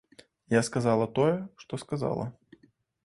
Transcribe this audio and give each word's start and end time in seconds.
Я 0.53 0.61
сказала 0.69 1.05
тое, 1.19 1.35
што 1.65 1.79
сказала. 1.85 2.25